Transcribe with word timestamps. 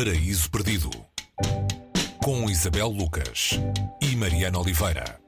Paraíso 0.00 0.48
Perdido 0.48 0.90
com 2.22 2.48
Isabel 2.48 2.86
Lucas 2.86 3.58
e 4.00 4.14
Mariana 4.14 4.60
Oliveira. 4.60 5.18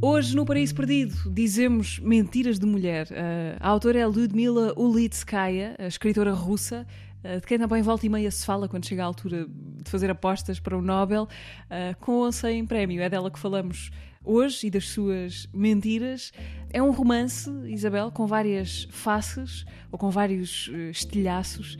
Hoje, 0.00 0.36
no 0.36 0.44
Paraíso 0.44 0.72
Perdido, 0.72 1.16
dizemos 1.32 1.98
mentiras 1.98 2.60
de 2.60 2.66
mulher. 2.66 3.08
Uh, 3.08 3.56
a 3.58 3.68
autora 3.70 3.98
é 3.98 4.06
Ludmila 4.06 4.72
Ulitskaya, 4.76 5.74
escritora 5.80 6.32
russa, 6.32 6.86
uh, 7.24 7.40
de 7.40 7.46
quem 7.48 7.58
também 7.58 7.82
volta 7.82 8.06
e 8.06 8.08
meia 8.08 8.30
se 8.30 8.46
fala 8.46 8.68
quando 8.68 8.86
chega 8.86 9.02
a 9.02 9.06
altura 9.06 9.48
de 9.48 9.90
fazer 9.90 10.08
apostas 10.12 10.60
para 10.60 10.78
o 10.78 10.80
Nobel, 10.80 11.24
uh, 11.24 11.98
com 11.98 12.18
ou 12.18 12.30
sem 12.30 12.64
prémio. 12.64 13.02
É 13.02 13.10
dela 13.10 13.32
que 13.32 13.38
falamos 13.40 13.90
hoje 14.24 14.66
e 14.66 14.70
das 14.70 14.88
suas 14.88 15.46
mentiras. 15.52 16.32
É 16.72 16.82
um 16.82 16.90
romance, 16.90 17.50
Isabel, 17.66 18.10
com 18.10 18.26
várias 18.26 18.88
faces 18.90 19.64
ou 19.92 19.98
com 19.98 20.10
vários 20.10 20.70
estilhaços. 20.90 21.76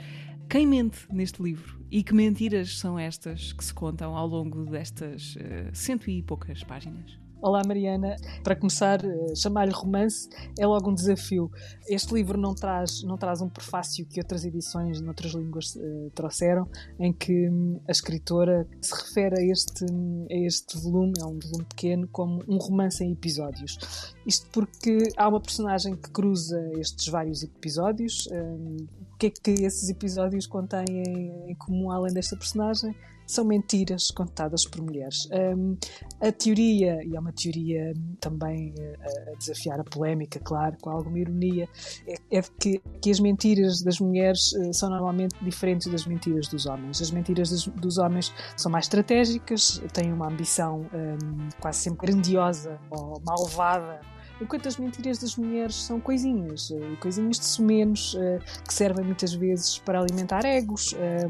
Quem 0.48 0.66
mente 0.66 0.98
neste 1.10 1.42
livro? 1.42 1.83
E 1.91 2.02
que 2.02 2.14
mentiras 2.14 2.78
são 2.78 2.98
estas 2.98 3.52
que 3.52 3.64
se 3.64 3.72
contam 3.72 4.16
ao 4.16 4.27
longo 4.27 4.64
destas 4.66 5.36
cento 5.72 6.10
e 6.10 6.22
poucas 6.22 6.62
páginas? 6.62 7.23
Olá 7.45 7.61
Mariana, 7.62 8.16
para 8.43 8.57
começar, 8.57 9.05
eh, 9.05 9.34
chamar-lhe 9.37 9.71
romance 9.71 10.30
é 10.59 10.66
logo 10.66 10.89
um 10.89 10.95
desafio. 10.95 11.53
Este 11.87 12.15
livro 12.15 12.39
não 12.39 12.55
traz, 12.55 13.03
não 13.03 13.19
traz 13.19 13.43
um 13.43 13.51
prefácio 13.51 14.07
que 14.07 14.19
outras 14.19 14.47
edições 14.47 14.98
noutras 15.03 15.33
línguas 15.33 15.77
uh, 15.77 16.11
trouxeram, 16.15 16.67
em 16.98 17.12
que 17.12 17.51
um, 17.51 17.79
a 17.87 17.93
escritora 17.93 18.67
se 18.80 18.95
refere 18.95 19.41
a 19.41 19.45
este, 19.45 19.84
a 19.84 20.34
este 20.34 20.79
volume, 20.79 21.12
é 21.20 21.25
um 21.27 21.39
volume 21.39 21.67
pequeno, 21.69 22.09
como 22.09 22.43
um 22.48 22.57
romance 22.57 23.05
em 23.05 23.12
episódios. 23.12 24.15
Isto 24.27 24.47
porque 24.51 25.12
há 25.14 25.29
uma 25.29 25.39
personagem 25.39 25.97
que 25.97 26.11
cruza 26.11 26.58
estes 26.79 27.08
vários 27.08 27.42
episódios. 27.42 28.27
Um, 28.33 28.86
o 29.12 29.19
que 29.19 29.27
é 29.27 29.31
que 29.31 29.51
esses 29.51 29.91
episódios 29.91 30.47
contêm 30.47 30.86
em, 30.89 31.51
em 31.51 31.55
comum 31.56 31.91
além 31.91 32.14
desta 32.14 32.39
personagem? 32.39 32.97
São 33.27 33.44
mentiras 33.44 34.11
contadas 34.11 34.64
por 34.64 34.83
mulheres. 34.83 35.28
Um, 35.33 35.77
a 36.20 36.33
teoria, 36.33 37.03
e 37.05 37.17
é 37.17 37.20
uma 37.20 37.33
teoria 37.33 37.92
também 38.20 38.75
a, 38.78 39.30
a, 39.33 39.34
desafiar 39.36 39.80
a 39.80 39.84
polémica, 39.84 40.39
claro, 40.41 40.77
com 40.80 40.91
alguma 40.91 41.19
ironia, 41.19 41.69
é, 42.06 42.39
é 42.39 42.42
que, 42.42 42.80
que, 43.00 43.11
as 43.11 43.20
mentiras 43.20 43.83
das 43.83 43.98
mulheres 44.00 44.52
uh, 44.52 44.72
são 44.72 44.91
normalmente 44.91 45.34
diferentes 45.42 45.91
das 45.91 46.06
mentiras 46.06 46.48
dos 46.48 46.67
homens. 46.67 47.00
As 47.00 47.11
mentiras 47.11 47.50
dos, 47.50 47.67
dos 47.67 47.98
homens 47.98 48.33
são 48.56 48.70
mais 48.70 48.84
estratégicas, 48.84 49.83
têm 49.92 50.12
uma 50.12 50.28
ambição 50.28 50.86
um, 50.92 51.48
quase 51.61 51.78
sempre 51.78 52.06
grandiosa 52.06 52.78
ou 52.91 53.20
malvada 53.25 54.14
enquanto 54.40 54.68
as 54.68 54.77
mentiras 54.77 55.18
das 55.18 55.36
mulheres 55.36 55.74
são 55.74 56.00
coisinhas, 56.00 56.70
eh, 56.70 56.96
coisinhas 57.00 57.38
de 57.38 57.46
sumenos 57.46 58.16
eh, 58.18 58.38
que 58.66 58.74
servem 58.74 59.04
muitas 59.04 59.34
vezes 59.34 59.78
para 59.78 60.00
alimentar 60.00 60.44
egos, 60.44 60.94
eh, 60.98 61.27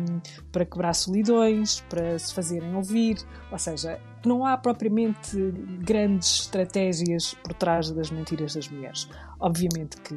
para 0.50 0.64
quebrar 0.64 0.94
solidões, 0.94 1.80
para 1.88 2.18
se 2.18 2.34
fazerem 2.34 2.74
ouvir, 2.74 3.18
ou 3.50 3.58
seja, 3.58 4.00
não 4.28 4.44
há 4.44 4.56
propriamente 4.56 5.36
grandes 5.80 6.40
estratégias 6.40 7.34
por 7.34 7.52
trás 7.54 7.90
das 7.90 8.10
mentiras 8.10 8.54
das 8.54 8.68
mulheres. 8.68 9.08
Obviamente 9.40 9.96
que 9.98 10.14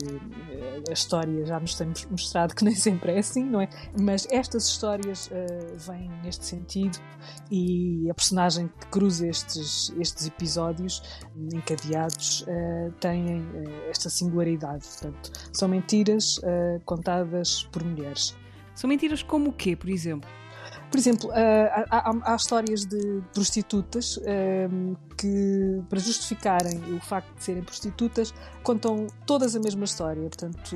a 0.89 0.93
história 0.93 1.45
já 1.45 1.59
nos 1.59 1.75
tem 1.75 1.91
mostrado 2.09 2.55
que 2.55 2.63
nem 2.65 2.75
sempre 2.75 3.13
é 3.13 3.19
assim, 3.19 3.43
não 3.43 3.61
é? 3.61 3.69
Mas 3.99 4.27
estas 4.31 4.67
histórias 4.67 5.27
uh, 5.27 5.77
vêm 5.77 6.09
neste 6.23 6.45
sentido 6.45 6.97
e 7.51 8.09
a 8.09 8.13
personagem 8.13 8.69
que 8.79 8.87
cruza 8.87 9.27
estes, 9.27 9.93
estes 9.99 10.27
episódios 10.27 11.01
encadeados 11.53 12.41
uh, 12.41 12.91
tem 12.99 13.41
uh, 13.41 13.89
esta 13.89 14.09
singularidade. 14.09 14.87
Portanto, 14.87 15.31
são 15.51 15.67
mentiras 15.67 16.39
contadas 16.85 17.63
por 17.71 17.83
mulheres. 17.83 18.35
São 18.75 18.87
mentiras 18.87 19.23
como 19.23 19.49
o 19.49 19.53
quê, 19.53 19.75
por 19.75 19.89
exemplo? 19.89 20.29
Por 20.89 20.97
exemplo, 20.97 21.29
há, 21.31 21.85
há, 21.89 22.33
há 22.33 22.35
histórias 22.35 22.85
de 22.85 23.21
prostitutas 23.33 24.19
que, 25.17 25.81
para 25.89 25.99
justificarem 25.99 26.79
o 26.95 26.99
facto 26.99 27.35
de 27.35 27.43
serem 27.43 27.63
prostitutas, 27.63 28.33
contam 28.63 29.07
todas 29.25 29.55
a 29.55 29.59
mesma 29.59 29.85
história. 29.85 30.21
Portanto, 30.21 30.75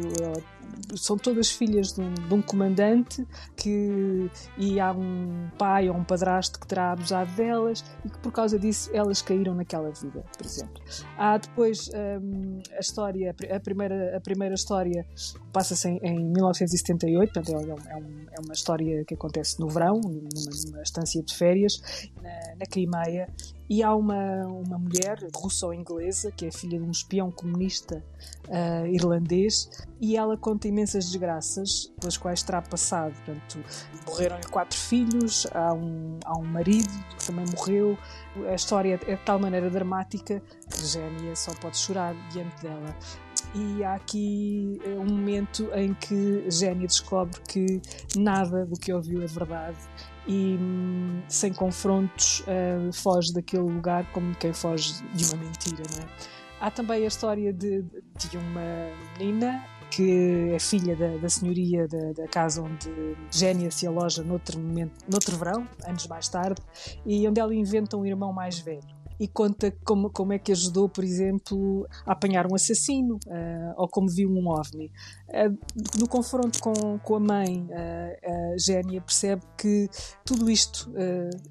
são 0.95 1.17
todas 1.17 1.51
filhas 1.51 1.93
de 1.93 2.01
um, 2.01 2.13
de 2.13 2.33
um, 2.33 2.41
comandante 2.41 3.25
que 3.55 4.29
e 4.57 4.79
há 4.79 4.91
um 4.91 5.49
pai 5.57 5.89
ou 5.89 5.95
um 5.95 6.03
padrasto 6.03 6.59
que 6.59 6.67
terá 6.67 6.91
abusado 6.91 7.31
delas 7.33 7.83
e 8.05 8.09
que 8.09 8.17
por 8.19 8.31
causa 8.31 8.57
disso 8.59 8.89
elas 8.93 9.21
caíram 9.21 9.53
naquela 9.53 9.91
vida, 9.91 10.23
por 10.37 10.45
exemplo. 10.45 10.81
Há 11.17 11.37
depois 11.37 11.89
um, 12.21 12.61
a 12.75 12.79
história, 12.79 13.35
a 13.53 13.59
primeira, 13.59 14.17
a 14.17 14.21
primeira 14.21 14.55
história 14.55 15.05
passa-se 15.53 15.87
em, 15.87 15.99
em, 16.03 16.25
1978, 16.25 17.33
portanto 17.33 17.51
é, 17.51 17.69
é, 17.69 17.95
um, 17.95 18.25
é, 18.31 18.39
uma 18.43 18.53
história 18.53 19.05
que 19.05 19.13
acontece 19.13 19.59
no 19.59 19.67
verão, 19.67 19.99
numa, 20.01 20.29
numa 20.67 20.81
estância 20.81 21.21
de 21.21 21.35
férias, 21.35 21.81
na, 22.21 22.55
na 22.59 22.65
Crimeia, 22.65 23.27
e 23.71 23.81
há 23.81 23.95
uma, 23.95 24.47
uma 24.47 24.77
mulher 24.77 25.17
russa 25.33 25.65
ou 25.65 25.73
inglesa, 25.73 26.29
que 26.29 26.45
é 26.45 26.51
filha 26.51 26.77
de 26.77 26.83
um 26.83 26.91
espião 26.91 27.31
comunista 27.31 28.03
uh, 28.49 28.85
irlandês, 28.85 29.69
e 30.01 30.17
ela 30.17 30.35
conta 30.35 30.67
imensas 30.67 31.05
desgraças 31.05 31.89
pelas 31.97 32.17
quais 32.17 32.43
terá 32.43 32.61
passado. 32.61 33.13
Portanto, 33.23 33.63
morreram-lhe 34.05 34.45
quatro 34.47 34.77
filhos, 34.77 35.47
há 35.53 35.73
um, 35.73 36.19
há 36.25 36.37
um 36.37 36.43
marido 36.43 36.91
que 37.17 37.27
também 37.27 37.45
morreu. 37.55 37.97
A 38.49 38.55
história 38.55 38.99
é 39.07 39.15
de 39.15 39.23
tal 39.23 39.39
maneira 39.39 39.69
dramática 39.69 40.43
que 40.69 40.85
Gênia 40.85 41.33
só 41.33 41.53
pode 41.53 41.77
chorar 41.77 42.13
diante 42.29 42.61
dela 42.61 42.93
e 43.55 43.83
há 43.83 43.95
aqui 43.95 44.79
eh, 44.83 44.99
um 44.99 45.05
momento 45.05 45.69
em 45.73 45.93
que 45.93 46.45
Gênia 46.49 46.87
descobre 46.87 47.39
que 47.47 47.81
nada 48.17 48.65
do 48.65 48.77
que 48.77 48.93
ouviu 48.93 49.21
é 49.21 49.27
verdade 49.27 49.77
e 50.27 50.57
hum, 50.59 51.21
sem 51.27 51.53
confrontos 51.53 52.41
uh, 52.41 52.93
foge 52.93 53.33
daquele 53.33 53.63
lugar 53.63 54.05
como 54.11 54.35
quem 54.35 54.53
foge 54.53 54.93
de 55.13 55.25
uma 55.25 55.37
mentira, 55.43 55.83
não 55.95 56.03
é? 56.03 56.07
Há 56.59 56.69
também 56.69 57.03
a 57.03 57.07
história 57.07 57.51
de, 57.51 57.81
de 57.81 58.37
uma 58.37 58.61
menina 59.17 59.65
que 59.89 60.51
é 60.53 60.59
filha 60.59 60.95
da, 60.95 61.17
da 61.17 61.27
senhoria 61.27 61.87
da, 61.87 62.13
da, 62.13 62.27
casa 62.27 62.61
onde 62.61 62.89
Gênia 63.29 63.69
se 63.71 63.85
aloja 63.85 64.23
noutro, 64.23 64.57
momento, 64.57 64.93
noutro 65.09 65.35
verão, 65.35 65.67
anos 65.85 66.07
mais 66.07 66.29
tarde, 66.29 66.61
e 67.05 67.27
onde 67.27 67.41
ela 67.41 67.53
inventa 67.53 67.97
um 67.97 68.05
irmão 68.05 68.31
mais 68.31 68.59
velho 68.59 69.00
e 69.21 69.27
conta 69.27 69.71
como, 69.85 70.09
como 70.09 70.33
é 70.33 70.39
que 70.39 70.51
ajudou, 70.51 70.89
por 70.89 71.03
exemplo, 71.03 71.87
a 72.07 72.13
apanhar 72.13 72.51
um 72.51 72.55
assassino 72.55 73.19
uh, 73.27 73.73
ou 73.77 73.87
como 73.87 74.09
viu 74.09 74.27
um 74.27 74.49
ovni. 74.49 74.91
Uh, 75.29 75.55
no 75.99 76.07
confronto 76.07 76.59
com, 76.59 76.97
com 76.97 77.15
a 77.17 77.19
mãe, 77.19 77.67
uh, 77.69 78.53
a 78.53 78.57
Génia 78.57 78.99
percebe 78.99 79.43
que 79.55 79.87
tudo 80.25 80.49
isto 80.49 80.91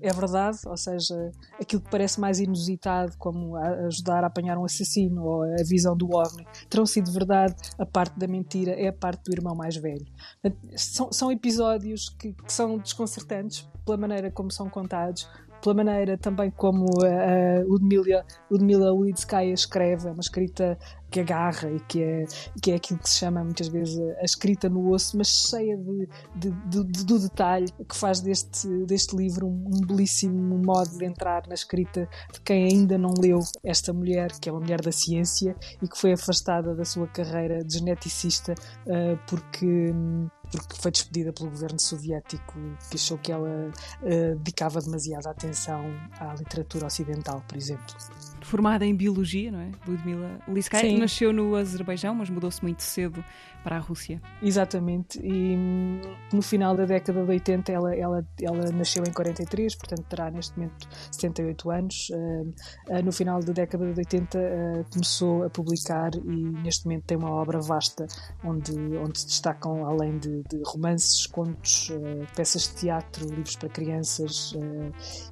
é 0.01 0.13
verdade, 0.13 0.59
ou 0.67 0.77
seja, 0.77 1.31
aquilo 1.61 1.81
que 1.81 1.91
parece 1.91 2.19
mais 2.19 2.41
inusitado, 2.41 3.17
como 3.19 3.55
a 3.55 3.87
ajudar 3.87 4.25
a 4.25 4.27
apanhar 4.27 4.59
um 4.59 4.65
assassino 4.65 5.23
ou 5.23 5.43
a 5.45 5.63
visão 5.65 5.97
do 5.97 6.13
ovni, 6.13 6.45
terão 6.69 6.85
sido 6.85 7.13
verdade, 7.13 7.55
a 7.79 7.87
parte 7.87 8.19
da 8.19 8.27
mentira 8.27 8.73
é 8.73 8.89
a 8.89 8.93
parte 8.93 9.23
do 9.25 9.33
irmão 9.33 9.55
mais 9.55 9.77
velho. 9.77 10.07
São, 10.75 11.13
são 11.13 11.31
episódios 11.31 12.09
que, 12.09 12.33
que 12.33 12.53
são 12.53 12.79
desconcertantes 12.79 13.69
pela 13.91 13.97
maneira 13.97 14.31
como 14.31 14.53
são 14.53 14.69
contados, 14.71 15.29
pela 15.61 15.75
maneira 15.75 16.17
também 16.17 16.51
como 16.51 16.87
a 17.05 17.61
Ludmila, 17.65 18.25
Ludmila 18.51 18.93
Ulitskaya 18.93 19.53
escreve, 19.53 20.09
é 20.09 20.13
uma 20.13 20.21
escrita 20.21 20.79
que 21.11 21.19
agarra 21.19 21.69
e 21.73 21.81
que 21.81 22.03
é, 22.03 22.25
que 22.63 22.71
é 22.71 22.77
aquilo 22.77 23.01
que 23.01 23.11
se 23.11 23.19
chama 23.19 23.43
muitas 23.43 23.67
vezes 23.67 23.99
a 24.21 24.25
escrita 24.25 24.69
no 24.69 24.93
osso, 24.93 25.19
mas 25.19 25.27
cheia 25.27 25.77
de, 25.77 26.09
de, 26.37 26.51
de, 26.51 26.85
de 26.85 27.05
do 27.05 27.19
detalhe 27.19 27.67
que 27.89 27.97
faz 27.97 28.21
deste, 28.21 28.69
deste 28.87 29.17
livro 29.17 29.49
um, 29.49 29.65
um, 29.67 29.87
belíssimo 29.87 30.63
modo 30.65 30.97
de 30.97 31.05
entrar 31.05 31.49
na 31.49 31.55
escrita 31.55 32.09
de 32.33 32.41
quem 32.43 32.69
ainda 32.69 32.97
não 32.97 33.11
leu 33.19 33.41
esta 33.65 33.93
mulher, 33.93 34.31
que 34.41 34.49
é 34.49 34.53
uma 34.53 34.61
mulher 34.61 34.81
da 34.81 34.93
ciência 34.93 35.57
e 35.83 35.89
que 35.89 35.99
foi 35.99 36.13
afastada 36.13 36.77
da 36.77 36.85
sua 36.85 37.09
carreira 37.09 37.65
de 37.65 37.79
geneticista 37.79 38.55
uh, 38.87 39.19
porque. 39.27 39.67
Um, 39.67 40.29
porque 40.51 40.77
foi 40.77 40.91
despedida 40.91 41.33
pelo 41.33 41.51
governo 41.51 41.81
soviético 41.81 42.55
que 42.91 42.97
achou 42.97 43.19
que 43.19 43.33
ela 43.33 43.71
uh, 44.03 44.37
dedicava 44.37 44.81
demasiada 44.81 45.31
atenção 45.31 45.85
à 46.19 46.35
literatura 46.35 46.87
ocidental, 46.87 47.43
por 47.47 47.57
exemplo. 47.57 47.95
Formada 48.43 48.85
em 48.85 48.95
biologia, 48.95 49.53
não 49.53 49.61
é? 49.61 49.71
Ludmila 49.87 50.41
Liskaya 50.49 50.99
nasceu 50.99 51.33
no 51.33 51.55
Azerbaijão, 51.55 52.15
mas 52.15 52.31
mudou-se 52.31 52.63
muito 52.63 52.83
cedo 52.83 53.25
para 53.63 53.77
a 53.77 53.79
Rússia. 53.79 54.21
Exatamente, 54.43 55.21
e 55.23 55.57
hum, 55.57 56.01
no 56.33 56.43
final 56.43 56.75
da 56.75 56.85
década 56.85 57.23
de 57.25 57.31
80 57.31 57.73
ela, 57.73 57.95
ela, 57.95 58.27
ela 58.41 58.73
nasceu 58.73 59.05
em 59.07 59.13
43, 59.13 59.77
portanto 59.77 60.05
terá 60.09 60.31
neste 60.31 60.59
momento 60.59 60.89
78 61.13 61.71
anos. 61.71 62.11
Uh, 62.11 63.03
no 63.05 63.13
final 63.13 63.41
da 63.41 63.53
década 63.53 63.93
de 63.93 63.99
80 63.99 64.39
uh, 64.39 64.91
começou 64.91 65.45
a 65.45 65.51
publicar 65.51 66.11
e 66.15 66.51
neste 66.63 66.87
momento 66.87 67.05
tem 67.05 67.17
uma 67.17 67.31
obra 67.31 67.61
vasta 67.61 68.07
onde, 68.45 68.73
onde 68.97 69.21
se 69.21 69.27
destacam, 69.27 69.85
além 69.87 70.19
de, 70.19 70.40
de 70.49 70.63
romances, 70.65 71.27
contos, 71.27 71.91
uh, 71.91 72.27
peças 72.35 72.69
de 72.69 72.75
teatro, 72.75 73.27
livros 73.29 73.57
para 73.57 73.69
crianças 73.69 74.55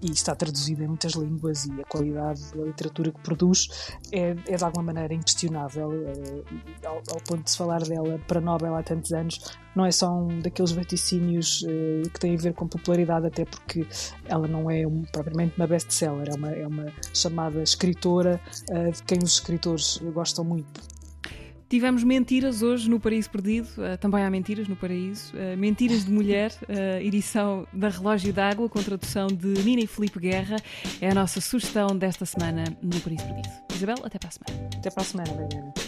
e 0.03 0.11
está 0.11 0.35
traduzido 0.35 0.83
em 0.83 0.89
muitas 0.89 1.13
línguas 1.13 1.67
e 1.67 1.81
a 1.81 1.85
qualidade 1.85 2.41
da 2.55 2.65
literatura 2.65 3.11
que 3.11 3.21
produz 3.21 3.97
é, 4.13 4.37
é 4.47 4.57
de 4.57 4.65
alguma 4.65 4.85
maneira 4.85 5.15
inquestionável, 5.15 5.93
é, 5.93 6.87
ao, 6.87 6.97
ao, 6.97 7.21
ponto 7.27 7.45
de 7.45 7.51
se 7.51 7.57
falar 7.57 7.83
dela 7.83 8.19
para 8.27 8.41
Nobel 8.41 8.75
há 8.75 8.83
tantos 8.83 9.13
anos. 9.13 9.57
Não 9.75 9.87
é 9.87 9.91
só 9.91 10.13
um 10.13 10.41
daqueles 10.41 10.73
vaticínios 10.73 11.65
que 12.13 12.19
têm 12.19 12.35
a 12.35 12.39
ver 12.39 12.53
com 12.53 12.67
popularidade, 12.67 13.27
até 13.27 13.45
porque 13.45 13.87
ela 14.25 14.49
não 14.49 14.69
é 14.69 14.87
um, 14.87 15.03
propriamente 15.13 15.55
uma 15.57 15.67
best-seller, 15.67 16.29
é 16.29 16.35
uma, 16.35 16.51
é 16.51 16.67
uma 16.67 16.93
chamada 17.15 17.63
escritora 17.63 18.41
de 18.93 19.03
quem 19.05 19.19
os 19.23 19.35
escritores 19.35 19.99
gostam 20.13 20.45
muito. 20.45 20.98
Tivemos 21.69 22.03
mentiras 22.03 22.63
hoje 22.63 22.89
no 22.89 22.99
Paraíso 22.99 23.29
Perdido, 23.29 23.69
uh, 23.77 23.99
também 23.99 24.25
há 24.25 24.31
mentiras 24.31 24.67
no 24.69 24.75
Paraíso. 24.75 25.35
Uh, 25.37 25.57
mentiras 25.57 26.05
de 26.05 26.11
Mulher, 26.11 26.51
uh, 26.63 26.97
edição 27.05 27.67
da 27.75 27.91
Relógio 27.91 28.33
d'Água, 28.33 28.69
com 28.71 28.83
tradução 28.83 29.27
de 29.27 29.49
Nina 29.63 29.83
e 29.83 29.87
Felipe 29.87 30.19
Guerra, 30.19 30.57
é 30.99 31.11
a 31.11 31.15
nossa 31.15 31.43
sugestão 31.43 31.89
desta 31.89 32.25
semana 32.25 32.65
no 32.83 32.99
Paraíso 33.01 33.25
Perdido. 33.27 33.49
Isabel, 33.75 33.97
até 34.03 34.19
para 34.19 34.29
a 34.29 34.33
semana. 34.33 34.71
Até 34.79 34.91
para 34.91 35.03
a 35.03 35.07
semana, 35.07 35.33
Mariana. 35.35 35.88